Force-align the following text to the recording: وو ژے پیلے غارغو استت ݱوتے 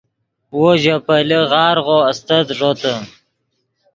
وو 0.59 0.69
ژے 0.81 0.95
پیلے 1.07 1.39
غارغو 1.51 1.97
استت 2.09 2.45
ݱوتے 2.57 2.93